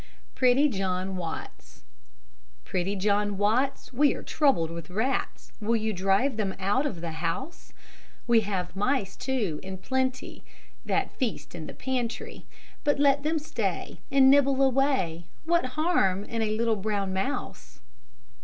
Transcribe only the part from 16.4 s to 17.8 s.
a little brown mouse?